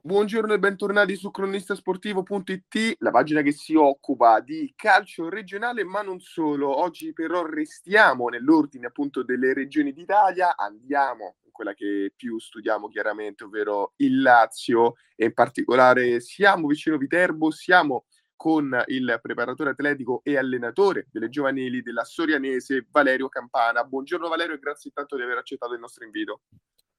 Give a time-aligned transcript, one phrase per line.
[0.00, 6.20] Buongiorno e bentornati su cronistasportivo.it, la pagina che si occupa di calcio regionale, ma non
[6.20, 6.78] solo.
[6.78, 13.42] Oggi però restiamo nell'ordine appunto delle regioni d'Italia, andiamo in quella che più studiamo chiaramente,
[13.42, 18.04] ovvero il Lazio e in particolare siamo vicino Viterbo, siamo
[18.36, 23.82] con il preparatore atletico e allenatore delle giovanili della Sorianese, Valerio Campana.
[23.82, 26.42] Buongiorno Valerio e grazie intanto di aver accettato il nostro invito.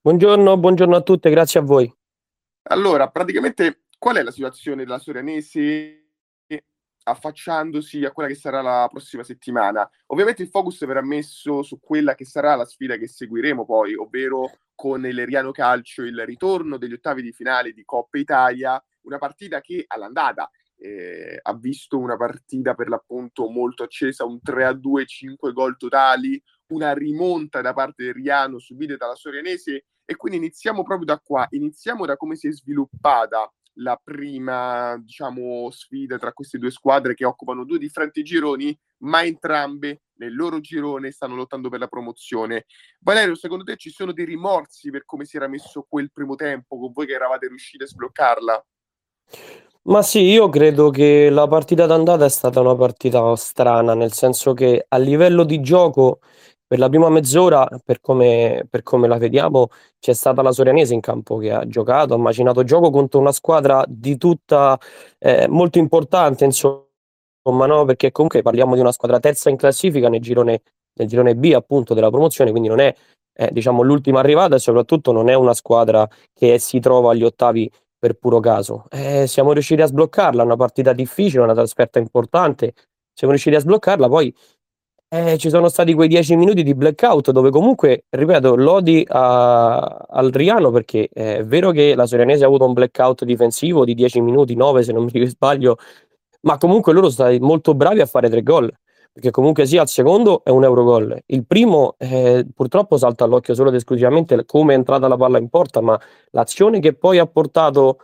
[0.02, 1.99] Buongiorno, buongiorno a tutte, grazie a voi.
[2.72, 6.04] Allora, praticamente qual è la situazione della Sorianese
[7.02, 9.90] affacciandosi a quella che sarà la prossima settimana?
[10.08, 14.52] Ovviamente il focus verrà messo su quella che sarà la sfida che seguiremo poi, ovvero
[14.76, 19.62] con il Riano Calcio il ritorno degli ottavi di finale di Coppa Italia, una partita
[19.62, 25.76] che all'andata eh, ha visto una partita per l'appunto molto accesa, un 3-2, 5 gol
[25.76, 31.20] totali, una rimonta da parte del Riano subita dalla Sorianese e quindi iniziamo proprio da
[31.24, 37.14] qua, iniziamo da come si è sviluppata la prima, diciamo, sfida tra queste due squadre
[37.14, 42.66] che occupano due differenti gironi, ma entrambe nel loro girone stanno lottando per la promozione.
[43.02, 46.80] Valerio, secondo te ci sono dei rimorsi per come si era messo quel primo tempo
[46.80, 48.66] con voi che eravate riusciti a sbloccarla?
[49.84, 54.56] Ma sì, io credo che la partita d'andata è stata una partita strana, nel senso
[54.56, 56.20] che a livello di gioco
[56.70, 61.00] per la prima mezz'ora, per come, per come la vediamo, c'è stata la Sorianese in
[61.00, 64.80] campo che ha giocato, ha macinato gioco contro una squadra di tutta
[65.18, 66.86] eh, molto importante, insomma,
[67.66, 67.86] no?
[67.86, 70.62] perché comunque parliamo di una squadra terza in classifica nel girone,
[70.94, 72.94] nel girone B appunto della promozione, quindi non è
[73.34, 77.72] eh, diciamo l'ultima arrivata e soprattutto non è una squadra che si trova agli ottavi
[77.98, 78.86] per puro caso.
[78.92, 82.76] Eh, siamo riusciti a sbloccarla, una partita difficile, una trasferta importante,
[83.12, 84.32] siamo riusciti a sbloccarla, poi
[85.12, 90.30] eh, ci sono stati quei dieci minuti di blackout dove comunque, ripeto, lodi a, al
[90.30, 94.56] Riano perché è vero che la Sorianese ha avuto un blackout difensivo di 10 minuti,
[94.56, 95.78] 9 se non mi sbaglio,
[96.42, 98.72] ma comunque loro sono stati molto bravi a fare tre gol,
[99.12, 101.20] perché comunque sia il secondo è un Eurogol.
[101.26, 105.50] Il primo eh, purtroppo salta all'occhio solo ed esclusivamente come è entrata la palla in
[105.50, 106.00] porta, ma
[106.32, 107.98] l'azione che poi ha portato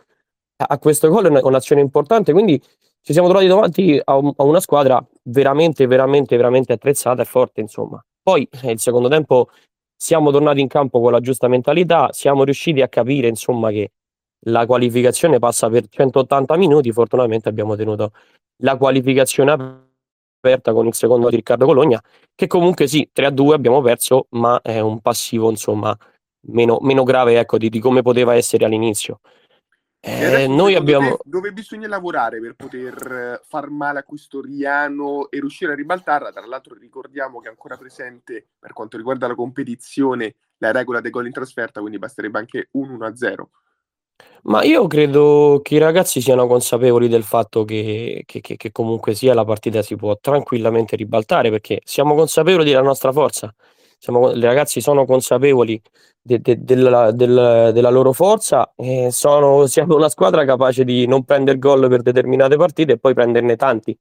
[0.56, 2.60] a questo gol è un'azione importante, quindi
[3.06, 7.60] ci siamo trovati davanti a, un, a, una squadra veramente, veramente, veramente attrezzata e forte,
[7.60, 8.04] insomma.
[8.20, 9.48] Poi, eh, il secondo tempo,
[9.96, 13.92] siamo tornati in campo con la giusta mentalità, siamo riusciti a capire, insomma, che
[14.46, 18.10] la qualificazione passa per 180 minuti, fortunatamente abbiamo tenuto
[18.62, 19.52] la qualificazione
[20.40, 22.02] aperta con il secondo di Riccardo Cologna,
[22.34, 25.96] che comunque sì, 3-2 abbiamo perso, ma è un passivo, insomma,
[26.48, 29.20] meno, meno grave, ecco, di, di come poteva essere all'inizio.
[30.00, 31.18] Eh, noi abbiamo...
[31.24, 36.30] dove bisogna lavorare per poter far male a questo Riano e riuscire a ribaltarla?
[36.30, 41.10] Tra l'altro ricordiamo che è ancora presente per quanto riguarda la competizione la regola dei
[41.10, 43.44] gol in trasferta, quindi basterebbe anche un 1-0.
[44.44, 49.14] Ma io credo che i ragazzi siano consapevoli del fatto che, che, che, che comunque
[49.14, 53.52] sia la partita si può tranquillamente ribaltare perché siamo consapevoli della nostra forza
[53.98, 55.80] siamo, i ragazzi sono consapevoli
[56.22, 61.24] de, de, della, del, della, loro forza e sono, siamo una squadra capace di non
[61.24, 63.96] prendere gol per determinate partite e poi prenderne tanti.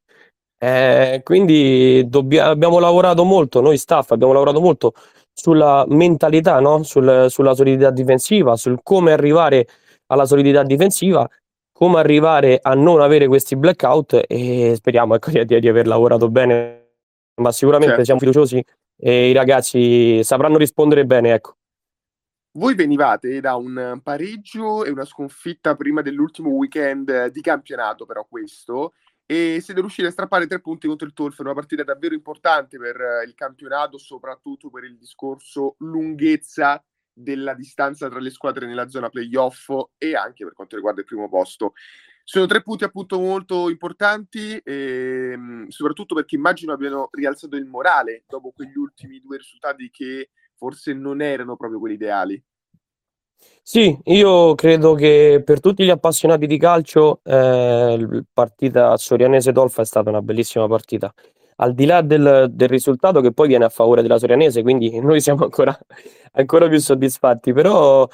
[0.58, 4.94] Eh, quindi dobbia, abbiamo lavorato molto, noi staff abbiamo lavorato molto
[5.34, 6.82] sulla mentalità, no?
[6.84, 9.68] Sul, sulla solidità difensiva, sul come arrivare
[10.08, 11.28] alla solidità difensiva,
[11.74, 16.92] come arrivare a non avere questi blackout e speriamo ecco, di, di aver lavorato bene,
[17.42, 18.06] ma sicuramente certo.
[18.06, 18.64] siamo fiduciosi
[18.96, 21.58] e i ragazzi sapranno rispondere bene, ecco.
[22.56, 28.94] Voi venivate da un pareggio e una sconfitta prima dell'ultimo weekend di campionato, però questo,
[29.26, 33.24] e siete riusciti a strappare tre punti contro il Tolf, una partita davvero importante per
[33.26, 36.82] il campionato, soprattutto per il discorso lunghezza
[37.12, 41.28] della distanza tra le squadre nella zona playoff e anche per quanto riguarda il primo
[41.28, 41.74] posto.
[42.28, 48.52] Sono tre punti appunto molto importanti, ehm, soprattutto perché immagino abbiano rialzato il morale dopo
[48.52, 52.44] quegli ultimi due risultati che forse non erano proprio quelli ideali.
[53.62, 59.86] Sì, io credo che per tutti gli appassionati di calcio eh, la partita Sorianese-Dolfa è
[59.86, 61.14] stata una bellissima partita.
[61.58, 65.22] Al di là del, del, risultato che poi viene a favore della Sorianese, quindi noi
[65.22, 65.78] siamo ancora,
[66.34, 68.08] ancora più soddisfatti, però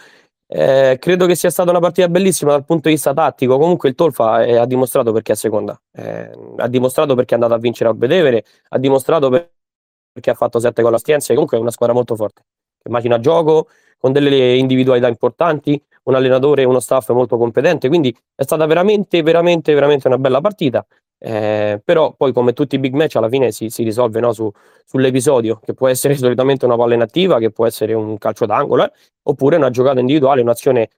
[0.53, 3.57] eh, credo che sia stata una partita bellissima dal punto di vista tattico.
[3.57, 7.53] Comunque il Tolfa eh, ha dimostrato perché è seconda, eh, ha dimostrato perché è andato
[7.53, 11.33] a vincere a Bedevere, ha dimostrato perché ha fatto 7 gol a Stienze.
[11.33, 12.43] Comunque è una squadra molto forte.
[12.83, 17.87] Immagina gioco con delle individualità importanti, un allenatore e uno staff molto competente.
[17.87, 20.85] Quindi è stata veramente, veramente, veramente una bella partita.
[21.23, 24.51] Eh, però poi come tutti i big match alla fine si, si risolve no, su,
[24.85, 28.91] sull'episodio che può essere solitamente una palla inattiva che può essere un calcio d'angolo eh,
[29.27, 30.89] oppure una giocata individuale un'azione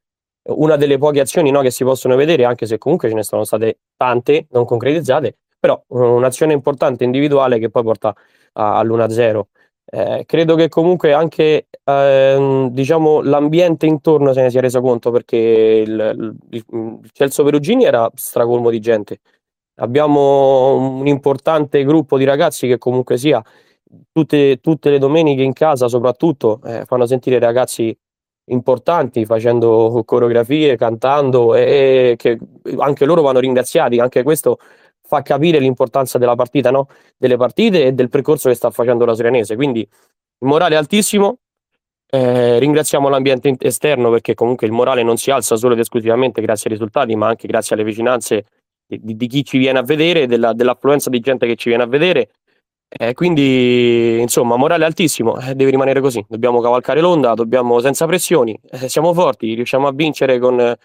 [0.45, 3.43] una delle poche azioni no, che si possono vedere, anche se comunque ce ne sono
[3.43, 8.13] state tante non concretizzate, però un'azione importante individuale che poi porta
[8.53, 9.41] all'1-0.
[9.85, 15.37] Eh, credo che comunque anche eh, diciamo, l'ambiente intorno se ne sia reso conto perché
[15.37, 19.19] il, il, il Celso Perugini era stracolmo di gente.
[19.75, 23.43] Abbiamo un importante gruppo di ragazzi che comunque sia
[24.11, 27.95] tutte, tutte le domeniche in casa soprattutto eh, fanno sentire ragazzi
[28.45, 32.37] importanti facendo coreografie, cantando e, e, che
[32.77, 34.57] anche loro vanno ringraziati, anche questo
[35.01, 36.87] fa capire l'importanza della partita, no?
[37.17, 39.55] delle partite e del percorso che sta facendo la Serenese.
[39.55, 41.37] Quindi il morale è altissimo.
[42.13, 46.69] Eh, ringraziamo l'ambiente esterno perché comunque il morale non si alza solo ed esclusivamente grazie
[46.69, 48.45] ai risultati, ma anche grazie alle vicinanze
[49.01, 51.87] di, di chi ci viene a vedere, della, dell'affluenza di gente che ci viene a
[51.87, 52.29] vedere.
[52.87, 56.23] Eh, quindi, insomma, morale altissimo, eh, deve rimanere così.
[56.27, 60.75] Dobbiamo cavalcare l'onda, dobbiamo senza pressioni, eh, siamo forti, riusciamo a vincere con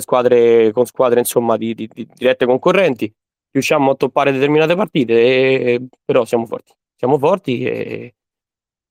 [0.00, 3.12] squadre, con squadre insomma, di, di, di dirette concorrenti
[3.56, 8.14] riusciamo a toppare determinate partite, e, però siamo forti, siamo forti e,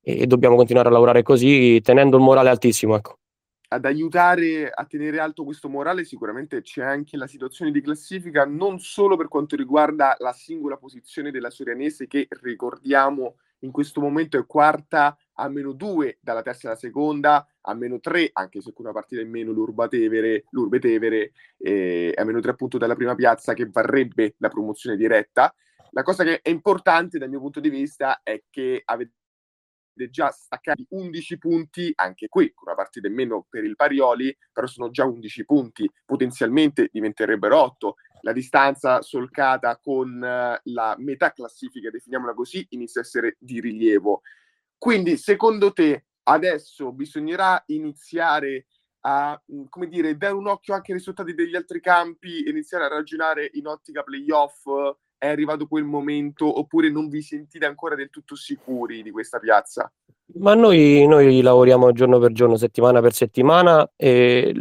[0.02, 2.96] e, dobbiamo continuare a lavorare così tenendo il morale altissimo.
[2.96, 3.18] Ecco.
[3.68, 8.80] Ad aiutare a tenere alto questo morale sicuramente c'è anche la situazione di classifica, non
[8.80, 14.46] solo per quanto riguarda la singola posizione della Sorianese che ricordiamo in questo momento è
[14.46, 18.94] quarta a meno 2 dalla terza alla seconda, a meno 3, anche se con una
[18.94, 24.36] partita in meno l'Urbatevere, l'Urbetevere eh, a meno 3 appunto dalla prima piazza che varrebbe
[24.38, 25.54] la promozione diretta.
[25.92, 29.14] La cosa che è importante dal mio punto di vista è che avete
[30.10, 34.68] già staccati 11 punti, anche qui con una partita in meno per il Parioli, però
[34.68, 37.96] sono già 11 punti, potenzialmente diventerebbero 8.
[38.22, 44.22] La distanza solcata con uh, la metà classifica, definiamola così, inizia a essere di rilievo.
[44.78, 48.68] Quindi, secondo te, adesso bisognerà iniziare
[49.02, 52.90] a, mm, come dire, dare un occhio anche ai risultati degli altri campi, iniziare a
[52.90, 54.66] ragionare in ottica playoff?
[55.26, 59.92] È arrivato quel momento oppure non vi sentite ancora del tutto sicuri di questa piazza?
[60.36, 64.54] Ma noi, noi lavoriamo giorno per giorno, settimana per settimana e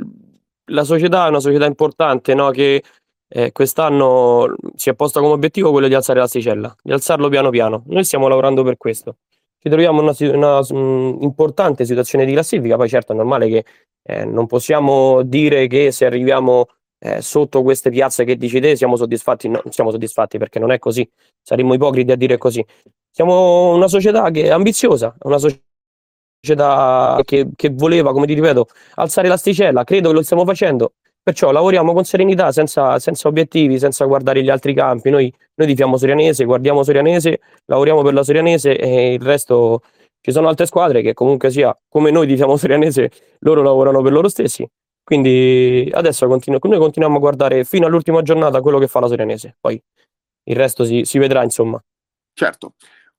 [0.67, 2.51] la società è una società importante no?
[2.51, 2.83] che
[3.29, 7.83] eh, quest'anno si è posta come obiettivo quello di alzare l'asticella, di alzarlo piano piano.
[7.87, 9.17] Noi stiamo lavorando per questo
[9.65, 13.65] ci troviamo in una, una um, importante situazione di classifica, poi certo è normale che
[14.03, 16.67] eh, non possiamo dire che se arriviamo
[17.05, 20.73] eh, sotto queste piazze che dici te siamo soddisfatti, no, non siamo soddisfatti perché non
[20.73, 21.07] è così,
[21.43, 22.65] saremmo ipocriti a dire così.
[23.11, 29.29] Siamo una società che è ambiziosa, una società che, che voleva, come ti ripeto, alzare
[29.29, 34.43] l'asticella, credo che lo stiamo facendo, Perciò lavoriamo con serenità, senza, senza, obiettivi, senza guardare
[34.43, 35.09] gli altri campi.
[35.09, 39.81] Noi, noi tifiamo Sorianese, guardiamo Sorianese, lavoriamo per la Sorianese e il resto
[40.21, 44.29] ci sono altre squadre che comunque sia come noi tifiamo Sorianese, loro lavorano per loro
[44.29, 44.69] stessi.
[45.05, 49.57] Quindi adesso continu- noi continuiamo a guardare fino all'ultima giornata quello che fa la Sorianese.
[49.61, 49.81] Poi
[50.45, 51.83] il resto si, si vedrà, insomma.
[52.33, 52.75] Certo.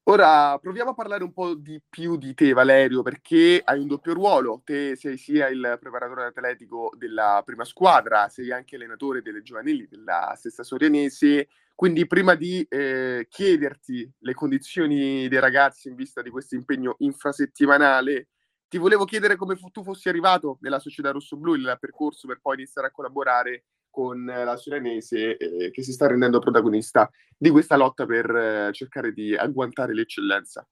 [0.08, 4.14] Ora proviamo a parlare un po' di più di te, Valerio, perché hai un doppio
[4.14, 4.62] ruolo.
[4.64, 10.34] Te sei sia il preparatore atletico della prima squadra, sei anche allenatore delle giovanili della
[10.36, 11.48] stessa Sorianese.
[11.74, 18.28] Quindi, prima di eh, chiederti le condizioni dei ragazzi in vista di questo impegno infrasettimanale,
[18.68, 22.88] ti volevo chiedere come tu fossi arrivato nella società rossoblù, il percorso per poi iniziare
[22.88, 28.30] a collaborare con la Surenese eh, che si sta rendendo protagonista di questa lotta per
[28.30, 30.68] eh, cercare di agguantare l'eccellenza.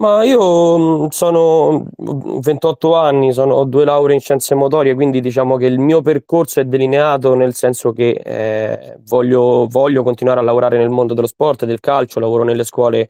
[0.00, 5.56] Ma io mm, sono 28 anni, sono, ho due lauree in scienze motorie, quindi diciamo
[5.56, 10.78] che il mio percorso è delineato nel senso che eh, voglio, voglio, continuare a lavorare
[10.78, 13.08] nel mondo dello sport, del calcio, lavoro nelle scuole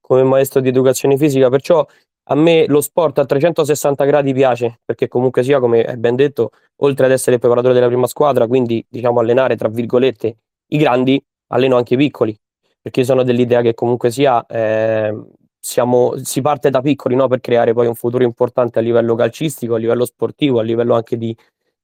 [0.00, 1.86] come maestro di educazione fisica, perciò
[2.30, 6.50] a me lo sport a 360 gradi piace, perché comunque sia, come hai ben detto,
[6.76, 10.36] oltre ad essere preparatore della prima squadra, quindi diciamo allenare, tra virgolette,
[10.68, 12.36] i grandi, alleno anche i piccoli,
[12.80, 15.12] perché sono dell'idea che comunque sia, eh,
[15.58, 17.26] siamo, si parte da piccoli no?
[17.26, 21.16] per creare poi un futuro importante a livello calcistico, a livello sportivo, a livello anche
[21.16, 21.36] di,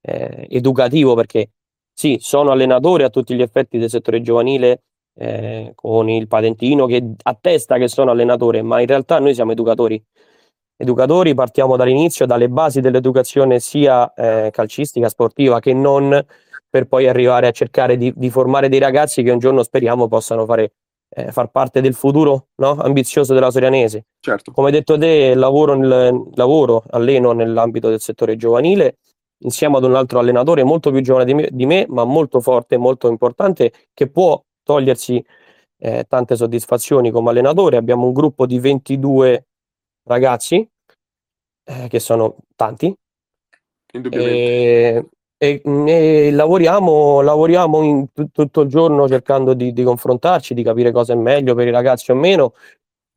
[0.03, 1.51] eh, educativo, perché
[1.93, 4.83] sì, sono allenatore a tutti gli effetti del settore giovanile,
[5.19, 10.01] eh, con il patentino che attesta che sono allenatore, ma in realtà noi siamo educatori
[10.77, 16.25] educatori, partiamo dall'inizio, dalle basi dell'educazione sia eh, calcistica, sportiva, che non
[16.69, 20.45] per poi arrivare a cercare di, di, formare dei ragazzi che un giorno speriamo possano
[20.45, 20.73] fare,
[21.09, 22.77] eh, far parte del futuro no?
[22.77, 24.05] ambizioso della Sorianese.
[24.21, 24.53] Certo.
[24.53, 28.99] Come detto te, lavoro, nel, lavoro, alleno nell'ambito del settore giovanile,
[29.39, 32.77] insieme ad un altro allenatore molto più giovane di me, di me ma molto forte,
[32.77, 35.25] molto importante, che può togliersi
[35.79, 37.77] eh, tante soddisfazioni come allenatore.
[37.77, 39.46] Abbiamo un gruppo di 22
[40.07, 40.69] ragazzi,
[41.65, 42.95] eh, che sono tanti,
[44.11, 45.07] e,
[45.39, 51.13] e, e lavoriamo, lavoriamo t- tutto il giorno cercando di, di, confrontarci, di capire cosa
[51.13, 52.55] è meglio per i ragazzi o meno,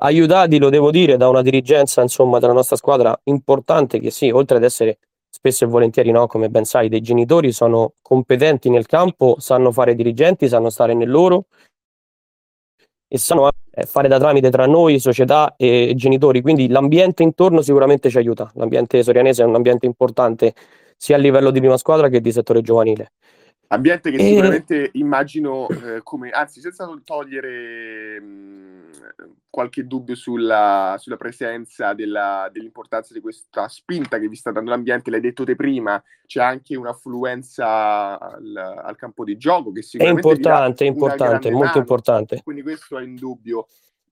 [0.01, 4.57] aiutati, lo devo dire, da una dirigenza insomma, della nostra squadra importante che sì, oltre
[4.57, 9.35] ad essere spesso e volentieri, no, come ben sai, dei genitori sono competenti nel campo,
[9.39, 11.45] sanno fare dirigenti, sanno stare nel loro
[13.11, 18.09] e sanno eh, fare da tramite tra noi, società e genitori, quindi l'ambiente intorno sicuramente
[18.09, 18.49] ci aiuta.
[18.53, 20.53] L'ambiente sorianese è un ambiente importante
[20.95, 23.13] sia a livello di prima squadra che di settore giovanile.
[23.71, 24.27] Ambiente che e...
[24.27, 28.89] sicuramente immagino eh, come, anzi, senza togliere mh,
[29.49, 35.11] qualche dubbio sulla, sulla presenza della, dell'importanza di questa spinta che vi sta dando l'ambiente,
[35.11, 40.31] l'hai detto te prima, c'è anche un'affluenza al, al campo di gioco che sicuramente è
[40.31, 42.41] importante, è importante, molto mano, importante.
[42.43, 43.67] Quindi questo è indubbio.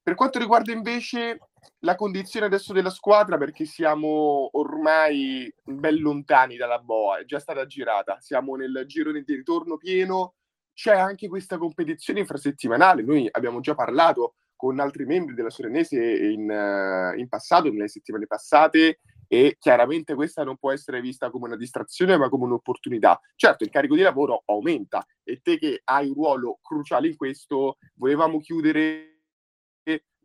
[0.07, 1.37] Per quanto riguarda invece
[1.79, 7.65] la condizione adesso della squadra, perché siamo ormai ben lontani dalla boa, è già stata
[7.65, 10.35] girata, siamo nel girone di ritorno pieno,
[10.73, 16.49] c'è anche questa competizione infrasettimanale, noi abbiamo già parlato con altri membri della Sorenese in,
[16.49, 21.57] uh, in passato, nelle settimane passate, e chiaramente questa non può essere vista come una
[21.57, 23.19] distrazione ma come un'opportunità.
[23.35, 27.77] Certo, il carico di lavoro aumenta e te che hai un ruolo cruciale in questo,
[27.95, 29.15] volevamo chiudere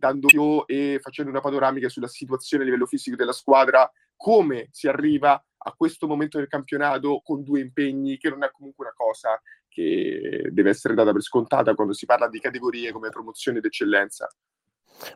[0.02, 5.40] dando e facendo una panoramica sulla situazione a livello fisico della squadra, come si arriva
[5.64, 10.48] a questo momento del campionato con due impegni, che non è comunque una cosa che
[10.50, 14.28] deve essere data per scontata quando si parla di categorie come promozione d'eccellenza.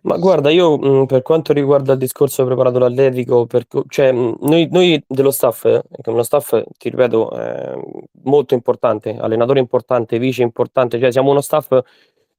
[0.02, 4.69] Ma guarda, io mh, per quanto riguarda il discorso preparato l'atletico, per, cioè, mh, noi,
[4.71, 10.99] noi, dello staff, eh, uno staff, ti ripeto, eh, molto importante, allenatore importante, vice importante,
[11.00, 11.81] cioè siamo uno staff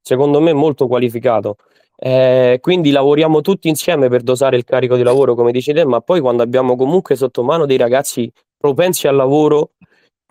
[0.08, 1.58] secondo me molto qualificato.
[2.00, 6.00] Eh, quindi lavoriamo tutti insieme per dosare il carico di lavoro, come dici te, ma
[6.00, 9.72] poi quando abbiamo comunque sotto mano dei ragazzi propensi al lavoro,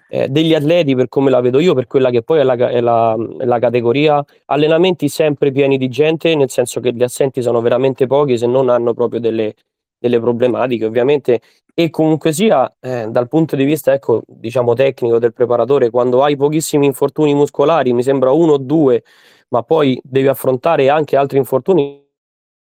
[0.08, 2.80] eh, degli atleti per come la vedo io, per quella che poi è la, è,
[2.80, 7.60] la, è la, categoria, allenamenti sempre pieni di gente, nel senso che gli assenti sono
[7.60, 9.54] veramente pochi se non hanno proprio delle,
[9.98, 11.40] delle problematiche, ovviamente.
[11.74, 16.36] E comunque sia, eh, dal punto di vista, ecco, diciamo tecnico del preparatore, quando hai
[16.36, 19.02] pochissimi infortuni muscolari, mi sembra uno o due
[19.48, 22.04] ma poi devi affrontare anche altri infortuni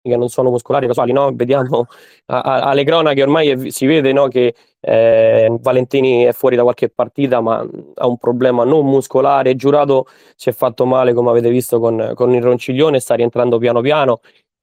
[0.04, 1.32] che non sono muscolari casuali, no?
[1.34, 1.86] Vediamo
[2.28, 6.63] a, a, alle cronache ormai è, si vede no, che eh, Valentini è fuori da
[6.63, 7.63] qualche partita, ma
[7.96, 9.56] ha un problema non muscolare.
[9.56, 13.82] Giurato si è fatto male, come avete visto con, con il ronciglione, sta rientrando piano
[13.82, 14.22] piano.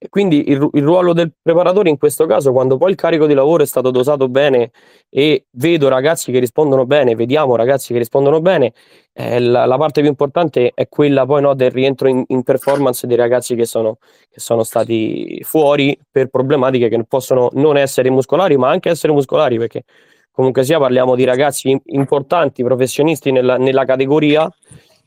[0.09, 3.65] Quindi il, il, ruolo del preparatore in questo caso, quando poi il carico di lavoro
[3.65, 4.71] è stato dosato bene
[5.09, 8.73] e vedo ragazzi che rispondono bene, vediamo ragazzi che rispondono bene,
[9.13, 13.09] eh, la, la, parte più importante è quella poi no, del rientro in, in, performance
[13.09, 13.99] dei ragazzi che sono,
[14.31, 19.59] che sono stati fuori per problematiche che possono non essere muscolari, ma anche essere muscolari,
[19.59, 19.83] perché
[20.31, 24.49] comunque sia parliamo di ragazzi importanti, professionisti nella, nella categoria,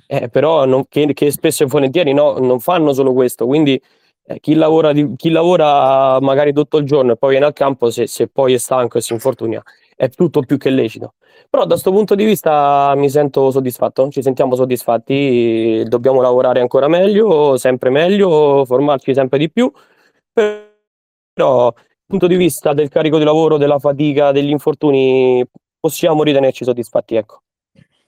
[0.05, 3.81] eh, però non, che, che, spesso e volentieri no, non fanno solo questo, quindi
[4.33, 7.89] eh, chi, lavora di, chi, lavora magari tutto il giorno e poi viene al campo,
[7.89, 9.61] se, se poi è stanco e si infortunia,
[9.95, 11.13] è tutto più che lecito.
[11.49, 16.87] Però da questo punto di vista mi sento soddisfatto, ci sentiamo soddisfatti, dobbiamo lavorare ancora
[16.87, 19.71] meglio, sempre meglio, formarci sempre di più,
[20.33, 21.73] però dal
[22.05, 25.45] punto di vista del carico di lavoro, della fatica, degli infortuni,
[25.79, 27.41] possiamo ritenerci soddisfatti, ecco.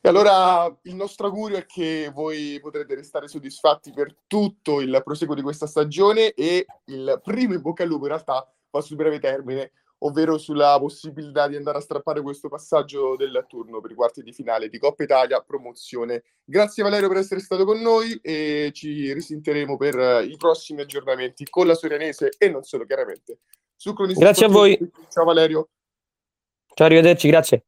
[0.05, 5.33] E allora il nostro augurio è che voi potrete restare soddisfatti per tutto il proseguo
[5.33, 9.19] di questa stagione e il primo in bocca al lupo in realtà va sul breve
[9.19, 14.23] termine, ovvero sulla possibilità di andare a strappare questo passaggio del turno per i quarti
[14.23, 16.23] di finale di Coppa Italia promozione.
[16.43, 21.65] Grazie Valerio per essere stato con noi e ci risentiremo per i prossimi aggiornamenti con
[21.65, 23.39] la Sorianese e non solo chiaramente.
[23.73, 24.77] Su Grazie a voi.
[25.07, 25.69] Ciao Valerio.
[26.73, 27.63] Ciao, arrivederci, grazie.